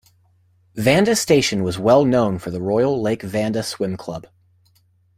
[0.73, 4.25] Vanda Station was well known for The Royal Lake Vanda Swim Club.